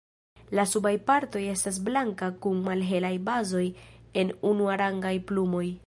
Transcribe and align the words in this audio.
La 0.59 0.63
subaj 0.69 0.93
partoj 1.09 1.43
estas 1.51 1.77
blankaj 1.89 2.31
kun 2.47 2.65
malhelaj 2.69 3.15
bazoj 3.29 3.65
en 4.23 4.37
unuarangaj 4.55 5.17
plumoj. 5.33 5.67